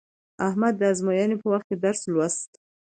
[0.47, 2.51] احمد د ازموینې په وخت درس ولوست.